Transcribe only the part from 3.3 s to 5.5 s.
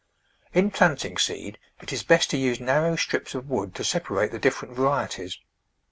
of wood to separate the different varieties.